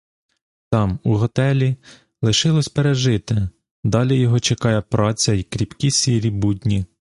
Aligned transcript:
Там, 0.71 0.99
у 1.03 1.15
готелі, 1.15 1.75
лишилось 2.21 2.67
пережите; 2.69 3.49
далі 3.83 4.19
його 4.19 4.39
чекає 4.39 4.81
праця 4.81 5.33
й 5.33 5.43
кріпкі 5.43 5.91
сірі 5.91 6.29
будні. 6.29 6.85